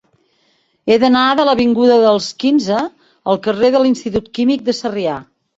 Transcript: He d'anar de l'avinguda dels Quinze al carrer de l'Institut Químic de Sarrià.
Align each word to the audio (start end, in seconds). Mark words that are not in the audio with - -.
He 0.93 0.97
d'anar 1.03 1.25
de 1.39 1.45
l'avinguda 1.49 1.99
dels 2.05 2.31
Quinze 2.45 2.81
al 3.35 3.41
carrer 3.49 3.73
de 3.77 3.83
l'Institut 3.85 4.33
Químic 4.39 4.65
de 4.73 4.77
Sarrià. 4.83 5.21